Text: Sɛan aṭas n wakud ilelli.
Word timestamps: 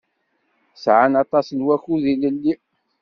Sɛan 0.83 1.13
aṭas 1.23 1.47
n 1.51 1.65
wakud 1.67 2.03
ilelli. 2.13 2.53